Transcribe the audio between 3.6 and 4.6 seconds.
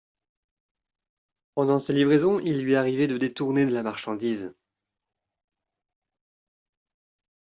de la marchandise